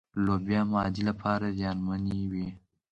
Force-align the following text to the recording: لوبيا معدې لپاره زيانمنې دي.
لوبيا 0.25 0.61
معدې 0.71 1.03
لپاره 1.09 1.45
زيانمنې 1.59 2.17
دي. 2.31 2.47